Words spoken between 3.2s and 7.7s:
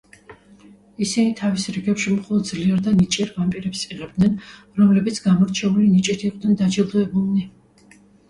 ვამპირებს იღებდნენ, რომლებიც გამორჩეული ნიჭით იყვნენ დაჯილდოებულნი.